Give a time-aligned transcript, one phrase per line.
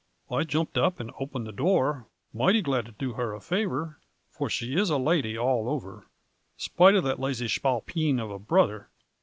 [0.31, 3.99] I jumped up and opened the door, moighty glad to do her a favor,
[4.31, 6.07] for she is a lady all over,
[6.57, 8.89] spite of that lazy shpalpeen of a brother."